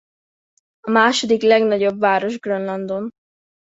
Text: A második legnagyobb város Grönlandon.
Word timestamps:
A 0.87 0.89
második 0.91 1.41
legnagyobb 1.41 1.99
város 1.99 2.39
Grönlandon. 2.39 3.11